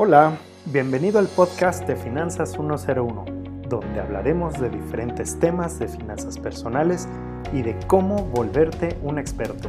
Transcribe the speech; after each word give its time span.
Hola, 0.00 0.38
bienvenido 0.66 1.18
al 1.18 1.26
podcast 1.26 1.84
de 1.88 1.96
Finanzas 1.96 2.52
101, 2.52 3.24
donde 3.68 4.00
hablaremos 4.00 4.54
de 4.60 4.70
diferentes 4.70 5.36
temas 5.40 5.80
de 5.80 5.88
finanzas 5.88 6.38
personales 6.38 7.08
y 7.52 7.62
de 7.62 7.76
cómo 7.88 8.22
volverte 8.26 8.96
un 9.02 9.18
experto. 9.18 9.68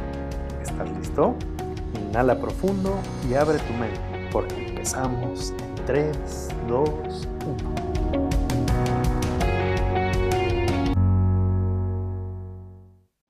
¿Estás 0.62 0.88
listo? 0.96 1.34
Inhala 2.00 2.40
profundo 2.40 2.96
y 3.28 3.34
abre 3.34 3.58
tu 3.58 3.72
mente, 3.72 4.28
porque 4.30 4.68
empezamos 4.68 5.50
en 5.50 5.74
3, 5.86 6.48
2, 6.68 7.28
1. 7.64 7.80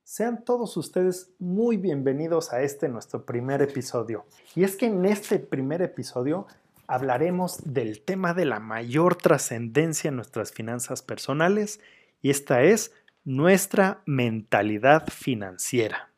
Sean 0.05 0.45
todos 0.45 0.77
ustedes 0.77 1.33
muy 1.39 1.79
bienvenidos 1.79 2.53
a 2.53 2.61
este 2.61 2.91
nuestro 2.91 3.25
primer 3.25 3.63
episodio. 3.63 4.27
Y 4.55 4.65
es 4.65 4.77
que 4.77 4.85
en 4.85 5.07
este 5.07 5.39
primer 5.39 5.81
episodio 5.81 6.47
hablaremos 6.91 7.73
del 7.73 8.03
tema 8.03 8.35
de 8.35 8.45
la 8.45 8.59
mayor 8.59 9.15
trascendencia 9.15 10.09
en 10.09 10.17
nuestras 10.17 10.53
finanzas 10.53 11.03
personales 11.03 11.81
y 12.21 12.31
esta 12.31 12.63
es 12.63 12.93
nuestra 13.23 14.03
mentalidad 14.07 15.07
financiera. 15.09 16.11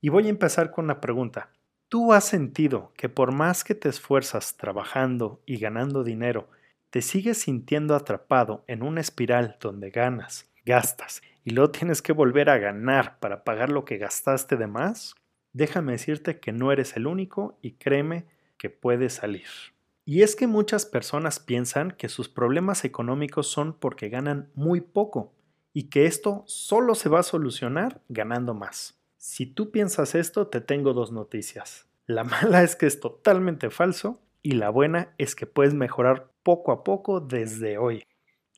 Y 0.00 0.10
voy 0.10 0.28
a 0.28 0.30
empezar 0.30 0.70
con 0.70 0.84
una 0.84 1.00
pregunta. 1.00 1.50
¿Tú 1.88 2.12
has 2.12 2.22
sentido 2.24 2.92
que 2.96 3.08
por 3.08 3.32
más 3.32 3.64
que 3.64 3.74
te 3.74 3.88
esfuerzas 3.88 4.56
trabajando 4.56 5.42
y 5.44 5.56
ganando 5.56 6.04
dinero, 6.04 6.48
te 6.90 7.02
sigues 7.02 7.38
sintiendo 7.38 7.96
atrapado 7.96 8.62
en 8.68 8.84
una 8.84 9.00
espiral 9.00 9.56
donde 9.60 9.90
ganas, 9.90 10.48
gastas 10.64 11.20
y 11.44 11.50
luego 11.50 11.72
tienes 11.72 12.00
que 12.00 12.12
volver 12.12 12.48
a 12.48 12.58
ganar 12.58 13.18
para 13.18 13.42
pagar 13.42 13.70
lo 13.70 13.84
que 13.84 13.98
gastaste 13.98 14.56
de 14.56 14.68
más? 14.68 15.16
Déjame 15.52 15.92
decirte 15.92 16.38
que 16.38 16.52
no 16.52 16.70
eres 16.70 16.96
el 16.96 17.08
único 17.08 17.58
y 17.60 17.72
créeme 17.72 18.26
que 18.56 18.70
puedes 18.70 19.14
salir. 19.14 19.71
Y 20.04 20.22
es 20.22 20.34
que 20.34 20.48
muchas 20.48 20.84
personas 20.84 21.38
piensan 21.38 21.92
que 21.92 22.08
sus 22.08 22.28
problemas 22.28 22.84
económicos 22.84 23.46
son 23.46 23.72
porque 23.72 24.08
ganan 24.08 24.50
muy 24.54 24.80
poco 24.80 25.32
y 25.72 25.84
que 25.90 26.06
esto 26.06 26.42
solo 26.46 26.94
se 26.94 27.08
va 27.08 27.20
a 27.20 27.24
solucionar 27.24 28.00
ganando 28.08 28.52
más. 28.52 29.00
Si 29.16 29.46
tú 29.46 29.70
piensas 29.70 30.16
esto, 30.16 30.48
te 30.48 30.60
tengo 30.60 30.92
dos 30.92 31.12
noticias. 31.12 31.86
La 32.06 32.24
mala 32.24 32.64
es 32.64 32.74
que 32.74 32.86
es 32.86 32.98
totalmente 32.98 33.70
falso 33.70 34.20
y 34.42 34.52
la 34.52 34.70
buena 34.70 35.14
es 35.18 35.36
que 35.36 35.46
puedes 35.46 35.74
mejorar 35.74 36.32
poco 36.42 36.72
a 36.72 36.82
poco 36.82 37.20
desde 37.20 37.78
hoy. 37.78 38.04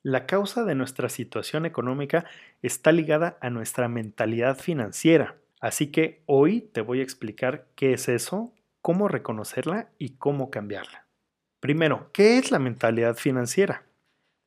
La 0.01 0.25
causa 0.25 0.63
de 0.63 0.75
nuestra 0.75 1.09
situación 1.09 1.65
económica 1.65 2.25
está 2.63 2.91
ligada 2.91 3.37
a 3.41 3.51
nuestra 3.51 3.87
mentalidad 3.87 4.57
financiera. 4.57 5.37
Así 5.59 5.91
que 5.91 6.23
hoy 6.25 6.61
te 6.61 6.81
voy 6.81 6.99
a 6.99 7.03
explicar 7.03 7.67
qué 7.75 7.93
es 7.93 8.09
eso, 8.09 8.51
cómo 8.81 9.07
reconocerla 9.07 9.89
y 9.97 10.17
cómo 10.17 10.49
cambiarla. 10.49 11.04
Primero, 11.65 12.11
¿qué 12.13 12.37
es 12.37 12.51
la 12.51 12.59
mentalidad 12.59 13.15
financiera? 13.15 13.87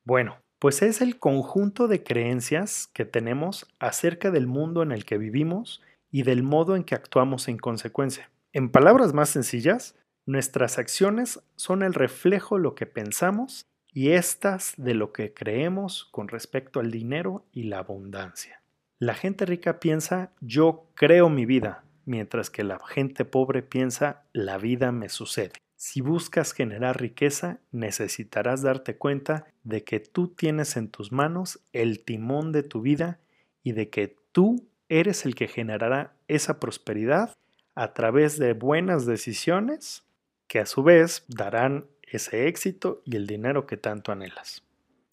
Bueno, 0.05 0.37
pues 0.61 0.83
es 0.83 1.01
el 1.01 1.19
conjunto 1.19 1.89
de 1.89 2.05
creencias 2.05 2.87
que 2.93 3.05
tenemos 3.05 3.67
acerca 3.81 4.31
del 4.31 4.47
mundo 4.47 4.85
en 4.85 4.93
el 4.93 5.05
que 5.05 5.19
vivimos 5.19 5.83
y 6.13 6.23
del 6.23 6.45
modo 6.45 6.77
en 6.77 6.85
que 6.85 6.95
actuamos 6.95 7.49
en 7.49 7.59
consecuencia. 7.59 8.31
En 8.53 8.71
palabras 8.71 9.15
más 9.15 9.31
sencillas, 9.31 9.97
nuestras 10.27 10.79
acciones 10.79 11.41
son 11.57 11.83
el 11.83 11.93
reflejo 11.93 12.55
de 12.57 12.63
lo 12.63 12.77
que 12.77 12.87
pensamos 12.87 13.67
y 13.93 14.11
estas 14.11 14.75
de 14.77 14.95
lo 14.95 15.13
que 15.13 15.35
creemos 15.35 16.05
con 16.13 16.29
respecto 16.29 16.79
al 16.79 16.93
dinero 16.93 17.45
y 17.51 17.65
la 17.65 17.79
abundancia. 17.79 18.63
La 19.01 19.15
gente 19.15 19.45
rica 19.45 19.81
piensa 19.81 20.31
yo 20.41 20.87
creo 20.95 21.29
mi 21.31 21.47
vida, 21.47 21.83
mientras 22.05 22.49
que 22.49 22.63
la 22.63 22.79
gente 22.87 23.25
pobre 23.25 23.63
piensa 23.65 24.23
la 24.33 24.57
vida 24.57 24.93
me 24.93 25.09
sucede. 25.09 25.55
Si 25.81 26.01
buscas 26.01 26.55
generar 26.55 27.01
riqueza, 27.01 27.61
necesitarás 27.71 28.63
darte 28.63 28.97
cuenta 28.97 29.47
de 29.63 29.85
que 29.85 30.01
tú 30.01 30.27
tienes 30.27 30.77
en 30.77 30.89
tus 30.89 31.13
manos 31.13 31.61
el 31.73 32.05
timón 32.05 32.51
de 32.51 32.65
tu 32.65 32.81
vida 32.81 33.21
y 33.63 33.73
de 33.73 33.89
que 33.89 34.17
tú 34.33 34.69
eres 34.89 35.25
el 35.25 35.37
que 35.37 35.47
generará 35.47 36.17
esa 36.27 36.59
prosperidad 36.59 37.33
a 37.77 37.95
través 37.95 38.41
de 38.41 38.55
buenas 38.55 39.07
decisiones 39.07 40.03
que 40.49 40.59
a 40.59 40.67
su 40.67 40.83
vez 40.83 41.25
darán 41.29 41.87
ese 42.03 42.49
éxito 42.49 43.01
y 43.05 43.15
el 43.15 43.29
dinero 43.29 43.69
que 43.69 43.77
tanto 43.77 44.11
anhelas. 44.11 44.65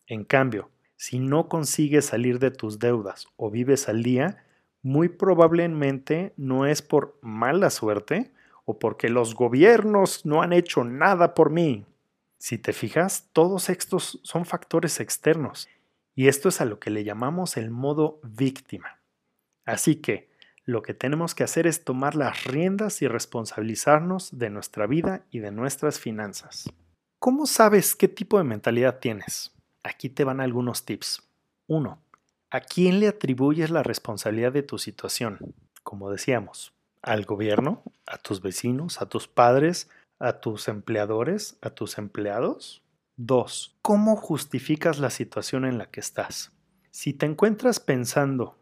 En 0.08 0.24
cambio, 0.24 0.72
si 0.96 1.20
no 1.20 1.48
consigues 1.48 2.06
salir 2.06 2.40
de 2.40 2.50
tus 2.50 2.80
deudas 2.80 3.28
o 3.36 3.52
vives 3.52 3.88
al 3.88 4.02
día, 4.02 4.44
muy 4.82 5.10
probablemente 5.10 6.34
no 6.38 6.66
es 6.66 6.82
por 6.82 7.20
mala 7.22 7.70
suerte, 7.70 8.32
o 8.66 8.80
porque 8.80 9.10
los 9.10 9.36
gobiernos 9.36 10.26
no 10.26 10.42
han 10.42 10.54
hecho 10.54 10.84
nada 10.84 11.34
por 11.34 11.50
mí. 11.52 11.86
Si 12.38 12.58
te 12.58 12.74
fijas, 12.74 13.30
todos 13.32 13.70
estos 13.70 14.20
son 14.24 14.46
factores 14.46 15.00
externos 15.00 15.70
y 16.16 16.28
esto 16.28 16.50
es 16.50 16.62
a 16.62 16.66
lo 16.66 16.80
que 16.80 16.90
le 16.90 17.04
llamamos 17.04 17.58
el 17.58 17.70
modo 17.72 18.20
víctima. 18.24 19.00
Así 19.66 19.96
que 19.96 20.30
lo 20.64 20.82
que 20.82 20.94
tenemos 20.94 21.36
que 21.36 21.44
hacer 21.44 21.68
es 21.68 21.84
tomar 21.84 22.16
las 22.16 22.46
riendas 22.46 23.02
y 23.02 23.08
responsabilizarnos 23.08 24.38
de 24.38 24.50
nuestra 24.50 24.88
vida 24.88 25.26
y 25.30 25.40
de 25.40 25.52
nuestras 25.52 26.00
finanzas. 26.00 26.70
¿Cómo 27.20 27.46
sabes 27.46 27.96
qué 27.96 28.08
tipo 28.08 28.38
de 28.38 28.44
mentalidad 28.44 29.00
tienes? 29.00 29.52
Aquí 29.84 30.10
te 30.10 30.24
van 30.24 30.42
algunos 30.42 30.86
tips. 30.86 31.22
1. 31.68 32.00
¿A 32.52 32.62
quién 32.62 33.00
le 33.00 33.08
atribuyes 33.08 33.70
la 33.70 33.84
responsabilidad 33.84 34.52
de 34.52 34.64
tu 34.64 34.78
situación? 34.78 35.40
Como 35.84 36.10
decíamos, 36.10 36.75
al 37.06 37.26
gobierno, 37.26 37.84
a 38.08 38.18
tus 38.18 38.42
vecinos, 38.42 39.02
a 39.02 39.08
tus 39.08 39.28
padres, 39.28 39.90
a 40.20 40.40
tus 40.40 40.68
empleadores, 40.68 41.58
a 41.62 41.70
tus 41.70 41.98
empleados? 41.98 42.84
2. 43.18 43.78
¿Cómo 43.82 44.16
justificas 44.16 45.00
la 45.00 45.10
situación 45.10 45.66
en 45.66 45.78
la 45.78 45.86
que 45.86 46.00
estás? 46.00 46.52
Si 46.92 47.14
te 47.14 47.26
encuentras 47.26 47.80
pensando, 47.80 48.58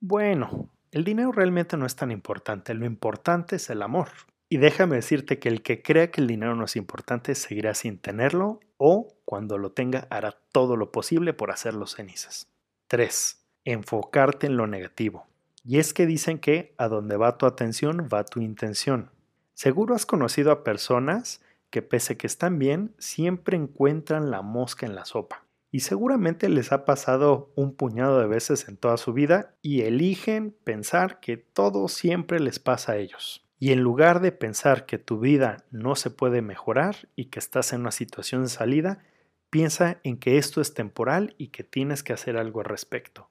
bueno, 0.00 0.68
el 0.90 1.04
dinero 1.04 1.32
realmente 1.32 1.76
no 1.76 1.86
es 1.86 1.96
tan 1.96 2.10
importante, 2.10 2.74
lo 2.74 2.86
importante 2.86 3.56
es 3.56 3.70
el 3.70 3.82
amor. 3.82 4.08
Y 4.48 4.58
déjame 4.58 4.96
decirte 4.96 5.38
que 5.38 5.48
el 5.48 5.62
que 5.62 5.82
crea 5.82 6.10
que 6.10 6.20
el 6.20 6.26
dinero 6.26 6.54
no 6.54 6.64
es 6.64 6.76
importante 6.76 7.34
seguirá 7.34 7.74
sin 7.74 7.98
tenerlo 7.98 8.60
o 8.76 9.08
cuando 9.24 9.58
lo 9.58 9.72
tenga 9.72 10.06
hará 10.10 10.38
todo 10.52 10.76
lo 10.76 10.92
posible 10.92 11.34
por 11.34 11.50
hacerlo 11.50 11.86
cenizas. 11.86 12.48
3. 12.88 13.44
Enfocarte 13.64 14.46
en 14.46 14.56
lo 14.56 14.66
negativo. 14.66 15.26
Y 15.68 15.80
es 15.80 15.92
que 15.92 16.06
dicen 16.06 16.38
que 16.38 16.74
a 16.78 16.86
donde 16.86 17.16
va 17.16 17.38
tu 17.38 17.44
atención 17.44 18.08
va 18.12 18.24
tu 18.24 18.40
intención. 18.40 19.10
Seguro 19.52 19.96
has 19.96 20.06
conocido 20.06 20.52
a 20.52 20.62
personas 20.62 21.40
que 21.70 21.82
pese 21.82 22.16
que 22.16 22.28
están 22.28 22.60
bien, 22.60 22.94
siempre 22.98 23.56
encuentran 23.56 24.30
la 24.30 24.42
mosca 24.42 24.86
en 24.86 24.94
la 24.94 25.04
sopa. 25.04 25.44
Y 25.72 25.80
seguramente 25.80 26.48
les 26.48 26.70
ha 26.70 26.84
pasado 26.84 27.50
un 27.56 27.74
puñado 27.74 28.20
de 28.20 28.28
veces 28.28 28.68
en 28.68 28.76
toda 28.76 28.96
su 28.96 29.12
vida 29.12 29.56
y 29.60 29.80
eligen 29.80 30.54
pensar 30.62 31.18
que 31.18 31.36
todo 31.36 31.88
siempre 31.88 32.38
les 32.38 32.60
pasa 32.60 32.92
a 32.92 32.96
ellos. 32.98 33.44
Y 33.58 33.72
en 33.72 33.80
lugar 33.80 34.20
de 34.20 34.30
pensar 34.30 34.86
que 34.86 34.98
tu 34.98 35.18
vida 35.18 35.64
no 35.72 35.96
se 35.96 36.10
puede 36.10 36.42
mejorar 36.42 37.08
y 37.16 37.24
que 37.24 37.40
estás 37.40 37.72
en 37.72 37.80
una 37.80 37.90
situación 37.90 38.44
de 38.44 38.50
salida, 38.50 39.02
piensa 39.50 39.98
en 40.04 40.18
que 40.18 40.38
esto 40.38 40.60
es 40.60 40.74
temporal 40.74 41.34
y 41.38 41.48
que 41.48 41.64
tienes 41.64 42.04
que 42.04 42.12
hacer 42.12 42.36
algo 42.36 42.60
al 42.60 42.66
respecto. 42.66 43.28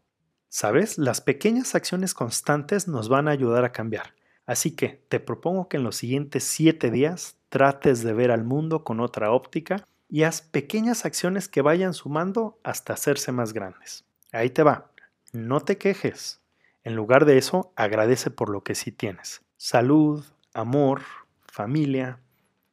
¿Sabes? 0.50 0.98
Las 0.98 1.22
pequeñas 1.22 1.76
acciones 1.76 2.14
constantes 2.14 2.88
nos 2.88 3.10
van 3.10 3.28
a 3.28 3.32
ayudar 3.32 3.66
a 3.66 3.72
cambiar. 3.72 4.14
Así 4.46 4.76
que 4.76 5.04
te 5.10 5.20
propongo 5.20 5.68
que 5.68 5.78
en 5.78 5.84
los 5.84 5.96
siguientes 5.96 6.44
7 6.44 6.92
días 6.92 7.38
trates 7.50 8.04
de 8.04 8.14
ver 8.14 8.32
al 8.32 8.44
mundo 8.44 8.84
con 8.84 9.00
otra 9.00 9.32
óptica 9.32 9.88
y 10.08 10.24
haz 10.24 10.42
pequeñas 10.42 11.06
acciones 11.06 11.48
que 11.48 11.62
vayan 11.62 11.94
sumando 11.94 12.60
hasta 12.64 12.94
hacerse 12.94 13.32
más 13.32 13.54
grandes. 13.54 14.06
Ahí 14.32 14.50
te 14.50 14.64
va. 14.64 14.92
No 15.34 15.62
te 15.62 15.78
quejes. 15.78 16.42
En 16.84 16.96
lugar 16.96 17.26
de 17.26 17.38
eso, 17.38 17.74
agradece 17.76 18.30
por 18.30 18.50
lo 18.50 18.64
que 18.64 18.76
sí 18.76 18.92
tienes. 18.92 19.42
Salud, 19.58 20.24
amor, 20.54 21.02
familia, 21.48 22.20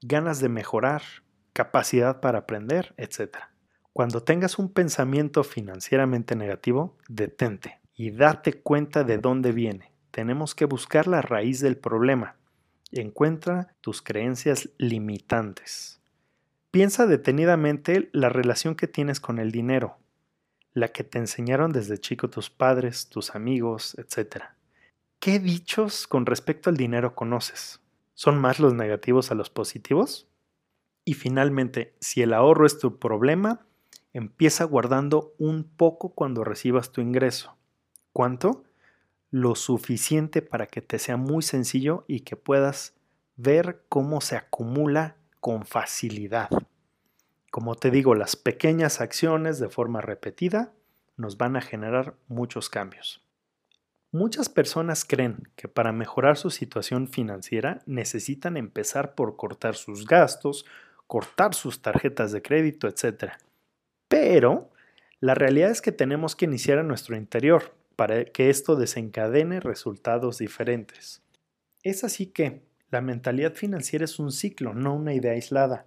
ganas 0.02 0.40
de 0.40 0.48
mejorar, 0.48 1.02
capacidad 1.52 2.20
para 2.20 2.40
aprender, 2.40 2.94
etc. 2.98 3.38
Cuando 3.92 4.22
tengas 4.22 4.58
un 4.58 4.72
pensamiento 4.72 5.44
financieramente 5.44 6.34
negativo, 6.34 6.96
detente 7.08 7.80
y 7.94 8.10
date 8.10 8.54
cuenta 8.54 9.04
de 9.04 9.18
dónde 9.18 9.52
viene. 9.52 9.92
Tenemos 10.10 10.54
que 10.54 10.64
buscar 10.64 11.06
la 11.06 11.20
raíz 11.20 11.60
del 11.60 11.76
problema. 11.76 12.36
Encuentra 12.90 13.74
tus 13.82 14.00
creencias 14.00 14.70
limitantes. 14.78 16.00
Piensa 16.70 17.06
detenidamente 17.06 18.08
la 18.12 18.30
relación 18.30 18.76
que 18.76 18.88
tienes 18.88 19.20
con 19.20 19.38
el 19.38 19.52
dinero, 19.52 19.98
la 20.72 20.88
que 20.88 21.04
te 21.04 21.18
enseñaron 21.18 21.70
desde 21.70 21.98
chico 21.98 22.30
tus 22.30 22.48
padres, 22.48 23.10
tus 23.10 23.34
amigos, 23.34 23.94
etc. 23.98 24.44
¿Qué 25.18 25.38
dichos 25.38 26.06
con 26.06 26.24
respecto 26.24 26.70
al 26.70 26.78
dinero 26.78 27.14
conoces? 27.14 27.80
¿Son 28.14 28.38
más 28.40 28.58
los 28.58 28.72
negativos 28.72 29.30
a 29.30 29.34
los 29.34 29.50
positivos? 29.50 30.28
Y 31.04 31.12
finalmente, 31.12 31.94
si 32.00 32.22
el 32.22 32.32
ahorro 32.32 32.64
es 32.64 32.78
tu 32.78 32.98
problema, 32.98 33.66
Empieza 34.12 34.64
guardando 34.64 35.34
un 35.38 35.64
poco 35.64 36.14
cuando 36.14 36.44
recibas 36.44 36.92
tu 36.92 37.00
ingreso. 37.00 37.56
¿Cuánto? 38.12 38.64
Lo 39.30 39.54
suficiente 39.54 40.42
para 40.42 40.66
que 40.66 40.82
te 40.82 40.98
sea 40.98 41.16
muy 41.16 41.42
sencillo 41.42 42.04
y 42.06 42.20
que 42.20 42.36
puedas 42.36 42.94
ver 43.36 43.84
cómo 43.88 44.20
se 44.20 44.36
acumula 44.36 45.16
con 45.40 45.64
facilidad. 45.64 46.50
Como 47.50 47.74
te 47.74 47.90
digo, 47.90 48.14
las 48.14 48.36
pequeñas 48.36 49.00
acciones 49.00 49.58
de 49.58 49.68
forma 49.68 50.00
repetida 50.00 50.72
nos 51.16 51.36
van 51.36 51.56
a 51.56 51.62
generar 51.62 52.14
muchos 52.28 52.68
cambios. 52.68 53.22
Muchas 54.10 54.50
personas 54.50 55.06
creen 55.06 55.48
que 55.56 55.68
para 55.68 55.92
mejorar 55.92 56.36
su 56.36 56.50
situación 56.50 57.08
financiera 57.08 57.80
necesitan 57.86 58.58
empezar 58.58 59.14
por 59.14 59.36
cortar 59.36 59.74
sus 59.74 60.06
gastos, 60.06 60.66
cortar 61.06 61.54
sus 61.54 61.80
tarjetas 61.80 62.30
de 62.32 62.42
crédito, 62.42 62.88
etc. 62.88 63.32
Pero 64.12 64.70
la 65.20 65.34
realidad 65.34 65.70
es 65.70 65.80
que 65.80 65.90
tenemos 65.90 66.36
que 66.36 66.44
iniciar 66.44 66.78
a 66.78 66.82
nuestro 66.82 67.16
interior 67.16 67.74
para 67.96 68.26
que 68.26 68.50
esto 68.50 68.76
desencadene 68.76 69.58
resultados 69.58 70.36
diferentes. 70.36 71.22
Es 71.82 72.04
así 72.04 72.26
que 72.26 72.60
la 72.90 73.00
mentalidad 73.00 73.54
financiera 73.54 74.04
es 74.04 74.18
un 74.18 74.30
ciclo, 74.30 74.74
no 74.74 74.94
una 74.94 75.14
idea 75.14 75.32
aislada, 75.32 75.86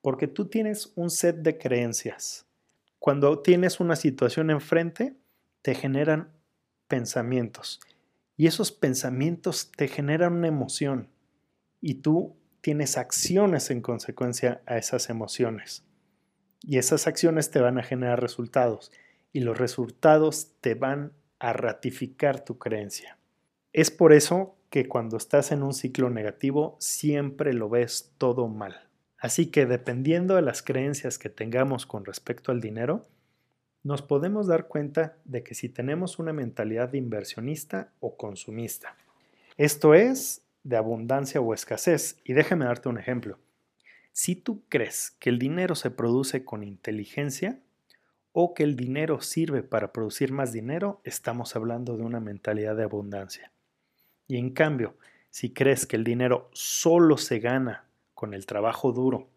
porque 0.00 0.28
tú 0.28 0.46
tienes 0.46 0.92
un 0.94 1.10
set 1.10 1.38
de 1.38 1.58
creencias. 1.58 2.46
Cuando 3.00 3.40
tienes 3.40 3.80
una 3.80 3.96
situación 3.96 4.50
enfrente, 4.50 5.16
te 5.62 5.74
generan 5.74 6.30
pensamientos 6.86 7.80
y 8.36 8.46
esos 8.46 8.70
pensamientos 8.70 9.72
te 9.76 9.88
generan 9.88 10.34
una 10.34 10.46
emoción 10.46 11.08
y 11.80 11.94
tú 11.94 12.36
tienes 12.60 12.96
acciones 12.96 13.70
en 13.70 13.80
consecuencia 13.80 14.62
a 14.66 14.78
esas 14.78 15.10
emociones. 15.10 15.82
Y 16.62 16.78
esas 16.78 17.06
acciones 17.06 17.50
te 17.50 17.60
van 17.60 17.78
a 17.78 17.82
generar 17.82 18.20
resultados 18.20 18.92
y 19.32 19.40
los 19.40 19.58
resultados 19.58 20.52
te 20.60 20.74
van 20.74 21.12
a 21.38 21.52
ratificar 21.52 22.44
tu 22.44 22.58
creencia. 22.58 23.18
Es 23.72 23.90
por 23.90 24.12
eso 24.12 24.56
que 24.70 24.88
cuando 24.88 25.16
estás 25.16 25.52
en 25.52 25.62
un 25.62 25.74
ciclo 25.74 26.10
negativo 26.10 26.76
siempre 26.80 27.52
lo 27.52 27.68
ves 27.68 28.12
todo 28.18 28.48
mal. 28.48 28.88
Así 29.18 29.46
que 29.46 29.66
dependiendo 29.66 30.36
de 30.36 30.42
las 30.42 30.62
creencias 30.62 31.18
que 31.18 31.28
tengamos 31.28 31.86
con 31.86 32.04
respecto 32.04 32.52
al 32.52 32.60
dinero, 32.60 33.06
nos 33.82 34.02
podemos 34.02 34.46
dar 34.46 34.66
cuenta 34.66 35.16
de 35.24 35.42
que 35.42 35.54
si 35.54 35.68
tenemos 35.68 36.18
una 36.18 36.32
mentalidad 36.32 36.88
de 36.88 36.98
inversionista 36.98 37.92
o 38.00 38.16
consumista. 38.16 38.96
Esto 39.56 39.94
es 39.94 40.42
de 40.64 40.76
abundancia 40.76 41.40
o 41.40 41.54
escasez. 41.54 42.18
Y 42.24 42.32
déjame 42.32 42.64
darte 42.64 42.88
un 42.88 42.98
ejemplo. 42.98 43.38
Si 44.18 44.34
tú 44.34 44.64
crees 44.70 45.10
que 45.18 45.28
el 45.28 45.38
dinero 45.38 45.74
se 45.74 45.90
produce 45.90 46.42
con 46.42 46.62
inteligencia 46.62 47.60
o 48.32 48.54
que 48.54 48.62
el 48.62 48.74
dinero 48.74 49.20
sirve 49.20 49.62
para 49.62 49.92
producir 49.92 50.32
más 50.32 50.54
dinero, 50.54 51.02
estamos 51.04 51.54
hablando 51.54 51.98
de 51.98 52.02
una 52.02 52.18
mentalidad 52.18 52.76
de 52.76 52.84
abundancia. 52.84 53.52
Y 54.26 54.38
en 54.38 54.54
cambio, 54.54 54.96
si 55.28 55.52
crees 55.52 55.84
que 55.84 55.96
el 55.96 56.04
dinero 56.04 56.48
solo 56.54 57.18
se 57.18 57.40
gana 57.40 57.90
con 58.14 58.32
el 58.32 58.46
trabajo 58.46 58.90
duro 58.90 59.28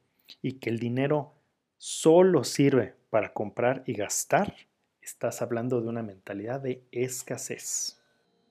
y 0.42 0.54
que 0.54 0.70
el 0.70 0.80
dinero 0.80 1.34
solo 1.78 2.46
sirve 2.46 2.96
para 3.10 3.34
comprar 3.34 3.84
y 3.86 3.96
gastar, 3.96 4.56
estás 5.02 5.42
hablando 5.42 5.82
de 5.82 5.90
una 5.90 6.04
mentalidad 6.04 6.62
de 6.62 6.86
escasez. 6.94 8.02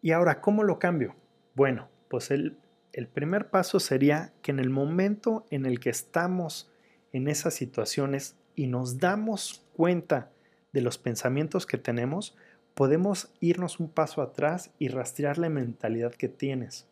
Y 0.03 0.11
ahora, 0.11 0.43
¿cómo 0.43 0.63
lo 0.63 0.79
cambio? 0.79 1.17
Bueno, 1.55 1.89
pues 2.11 2.31
el 2.31 2.59
el 2.93 3.07
primer 3.07 3.51
paso 3.51 3.81
sería 3.81 4.33
que 4.43 4.51
en 4.51 4.59
el 4.59 4.71
momento 4.71 5.47
en 5.51 5.67
el 5.67 5.81
que 5.81 5.91
estamos 5.91 6.71
en 7.13 7.29
esas 7.29 7.55
situaciones 7.55 8.37
y 8.55 8.67
nos 8.67 8.99
damos 8.99 9.65
cuenta 9.75 10.31
de 10.73 10.81
los 10.81 10.99
pensamientos 10.99 11.67
que 11.67 11.79
tenemos, 11.79 12.37
podemos 12.75 13.33
irnos 13.41 13.81
un 13.81 13.89
paso 13.89 14.23
atrás 14.23 14.71
y 14.79 14.89
rastrear 14.89 15.39
la 15.39 15.49
mentalidad 15.49 16.13
que 16.13 16.29
tienes. 16.29 16.87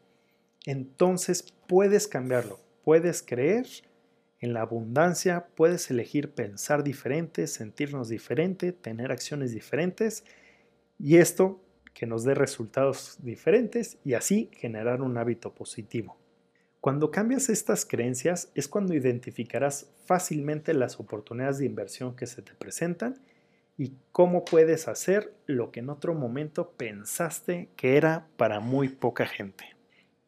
Entonces 0.64 1.54
puedes 1.66 2.08
cambiarlo, 2.08 2.58
puedes 2.84 3.22
creer 3.22 3.66
en 4.40 4.52
la 4.52 4.62
abundancia, 4.62 5.46
puedes 5.54 5.90
elegir 5.90 6.32
pensar 6.32 6.82
diferente, 6.82 7.46
sentirnos 7.46 8.08
diferente, 8.08 8.72
tener 8.72 9.12
acciones 9.12 9.52
diferentes 9.52 10.24
y 10.98 11.16
esto 11.16 11.60
que 11.96 12.06
nos 12.06 12.24
dé 12.24 12.34
resultados 12.34 13.16
diferentes 13.22 13.96
y 14.04 14.12
así 14.12 14.50
generar 14.52 15.00
un 15.00 15.16
hábito 15.16 15.54
positivo. 15.54 16.18
Cuando 16.82 17.10
cambias 17.10 17.48
estas 17.48 17.86
creencias 17.86 18.52
es 18.54 18.68
cuando 18.68 18.92
identificarás 18.92 19.90
fácilmente 20.04 20.74
las 20.74 21.00
oportunidades 21.00 21.56
de 21.56 21.64
inversión 21.64 22.14
que 22.14 22.26
se 22.26 22.42
te 22.42 22.52
presentan 22.52 23.18
y 23.78 23.94
cómo 24.12 24.44
puedes 24.44 24.88
hacer 24.88 25.32
lo 25.46 25.70
que 25.70 25.80
en 25.80 25.88
otro 25.88 26.12
momento 26.12 26.72
pensaste 26.76 27.70
que 27.76 27.96
era 27.96 28.28
para 28.36 28.60
muy 28.60 28.90
poca 28.90 29.24
gente. 29.24 29.64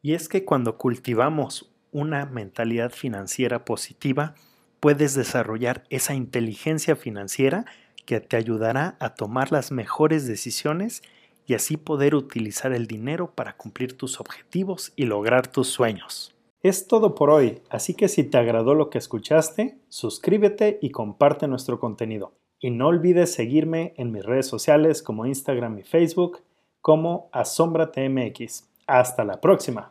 Y 0.01 0.15
es 0.15 0.27
que 0.27 0.45
cuando 0.45 0.75
cultivamos 0.75 1.71
una 1.91 2.25
mentalidad 2.25 2.91
financiera 2.91 3.63
positiva, 3.63 4.33
puedes 4.79 5.13
desarrollar 5.13 5.83
esa 5.91 6.15
inteligencia 6.15 6.95
financiera 6.95 7.65
que 8.07 8.19
te 8.21 8.37
ayudará 8.37 8.97
a 8.99 9.13
tomar 9.13 9.51
las 9.51 9.71
mejores 9.71 10.25
decisiones 10.25 11.03
y 11.49 11.55
así 11.55 11.77
poder 11.77 12.13
utilizar 12.13 12.73
el 12.73 12.85
dinero 12.85 13.31
para 13.33 13.57
cumplir 13.57 13.97
tus 13.97 14.19
objetivos 14.19 14.93
y 14.95 15.05
lograr 15.05 15.47
tus 15.47 15.67
sueños. 15.67 16.35
Es 16.61 16.87
todo 16.87 17.15
por 17.15 17.31
hoy, 17.31 17.63
así 17.71 17.95
que 17.95 18.07
si 18.07 18.23
te 18.23 18.37
agradó 18.37 18.75
lo 18.75 18.91
que 18.91 18.99
escuchaste, 18.99 19.79
suscríbete 19.89 20.77
y 20.79 20.91
comparte 20.91 21.47
nuestro 21.47 21.79
contenido. 21.79 22.33
Y 22.59 22.69
no 22.69 22.89
olvides 22.89 23.33
seguirme 23.33 23.95
en 23.97 24.11
mis 24.11 24.23
redes 24.23 24.45
sociales 24.45 25.01
como 25.01 25.25
Instagram 25.25 25.79
y 25.79 25.83
Facebook 25.83 26.43
como 26.81 27.29
AsombraTMX. 27.31 28.69
Hasta 28.85 29.25
la 29.25 29.41
próxima. 29.41 29.87